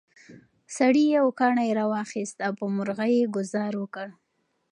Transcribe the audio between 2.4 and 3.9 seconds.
او په مرغۍ یې ګوزار